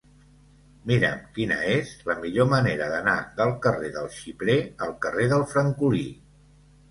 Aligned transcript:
Mira'm 0.91 1.19
quina 1.35 1.57
és 1.73 1.89
la 2.07 2.15
millor 2.23 2.47
manera 2.53 2.87
d'anar 2.93 3.13
del 3.41 3.53
carrer 3.67 3.91
del 3.97 4.09
Xiprer 4.15 4.57
al 4.87 4.95
carrer 5.07 5.27
del 5.35 5.45
Francolí. 5.55 6.03